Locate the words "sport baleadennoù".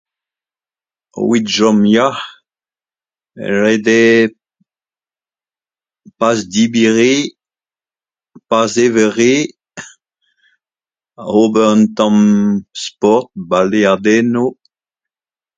12.83-14.49